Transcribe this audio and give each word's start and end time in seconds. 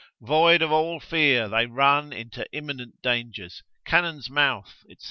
Void 0.23 0.63
of 0.63 0.71
all 0.71 0.99
fear 0.99 1.47
they 1.47 1.67
run 1.67 2.11
into 2.11 2.51
imminent 2.51 3.03
dangers, 3.03 3.61
cannon's 3.85 4.31
mouth, 4.31 4.83
&c. 4.89 4.95